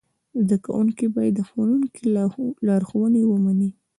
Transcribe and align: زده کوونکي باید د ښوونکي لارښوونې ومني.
زده 0.43 0.57
کوونکي 0.65 1.05
باید 1.15 1.33
د 1.37 1.39
ښوونکي 1.49 2.03
لارښوونې 2.67 3.21
ومني. 3.25 3.71